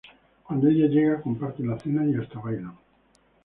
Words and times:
Cuando 0.41 0.67
ella 0.67 0.87
llega, 0.87 1.21
comparten 1.21 1.67
la 1.67 1.77
cena 1.77 2.03
y 2.07 2.15
hasta 2.15 2.39
bailan. 2.39 2.75